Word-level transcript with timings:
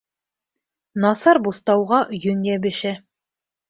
Насар 1.05 1.43
буҫтауға 1.51 2.03
йөн 2.21 2.45
йәбешә. 2.53 2.99